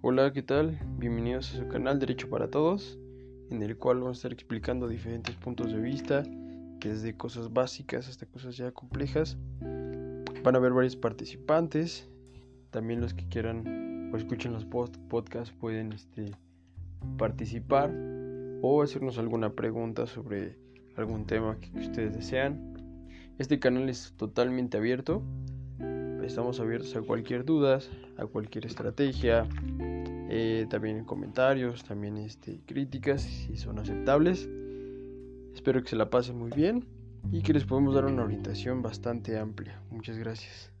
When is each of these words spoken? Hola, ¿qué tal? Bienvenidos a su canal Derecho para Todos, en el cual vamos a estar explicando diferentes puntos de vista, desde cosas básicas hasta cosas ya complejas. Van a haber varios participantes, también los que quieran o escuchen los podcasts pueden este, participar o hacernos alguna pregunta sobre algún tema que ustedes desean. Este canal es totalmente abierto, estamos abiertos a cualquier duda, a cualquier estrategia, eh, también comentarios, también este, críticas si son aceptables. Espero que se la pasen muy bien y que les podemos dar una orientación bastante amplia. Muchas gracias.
Hola, 0.00 0.32
¿qué 0.32 0.44
tal? 0.44 0.78
Bienvenidos 0.96 1.52
a 1.52 1.58
su 1.58 1.66
canal 1.66 1.98
Derecho 1.98 2.30
para 2.30 2.48
Todos, 2.48 3.00
en 3.50 3.64
el 3.64 3.76
cual 3.76 3.98
vamos 3.98 4.18
a 4.18 4.20
estar 4.20 4.32
explicando 4.32 4.86
diferentes 4.86 5.34
puntos 5.34 5.72
de 5.72 5.80
vista, 5.80 6.22
desde 6.78 7.16
cosas 7.16 7.52
básicas 7.52 8.08
hasta 8.08 8.24
cosas 8.24 8.56
ya 8.56 8.70
complejas. 8.70 9.36
Van 9.60 10.54
a 10.54 10.58
haber 10.58 10.72
varios 10.72 10.94
participantes, 10.94 12.08
también 12.70 13.00
los 13.00 13.12
que 13.12 13.28
quieran 13.28 14.12
o 14.14 14.16
escuchen 14.16 14.52
los 14.52 14.64
podcasts 14.64 15.52
pueden 15.58 15.92
este, 15.92 16.30
participar 17.16 17.92
o 18.62 18.82
hacernos 18.82 19.18
alguna 19.18 19.50
pregunta 19.50 20.06
sobre 20.06 20.60
algún 20.94 21.26
tema 21.26 21.58
que 21.58 21.76
ustedes 21.76 22.14
desean. 22.14 23.08
Este 23.38 23.58
canal 23.58 23.88
es 23.88 24.14
totalmente 24.16 24.76
abierto, 24.76 25.24
estamos 26.28 26.60
abiertos 26.60 26.94
a 26.94 27.02
cualquier 27.02 27.44
duda, 27.44 27.80
a 28.16 28.26
cualquier 28.26 28.66
estrategia, 28.66 29.48
eh, 30.30 30.66
también 30.70 31.04
comentarios, 31.04 31.82
también 31.84 32.18
este, 32.18 32.60
críticas 32.66 33.22
si 33.22 33.56
son 33.56 33.78
aceptables. 33.78 34.48
Espero 35.54 35.82
que 35.82 35.88
se 35.88 35.96
la 35.96 36.10
pasen 36.10 36.38
muy 36.38 36.50
bien 36.50 36.86
y 37.32 37.42
que 37.42 37.52
les 37.52 37.64
podemos 37.64 37.94
dar 37.94 38.04
una 38.04 38.22
orientación 38.22 38.82
bastante 38.82 39.38
amplia. 39.38 39.82
Muchas 39.90 40.18
gracias. 40.18 40.77